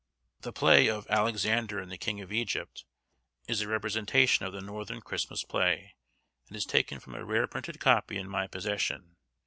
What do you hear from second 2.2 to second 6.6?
of Egypt,' is a representation of the northern Christmas play, and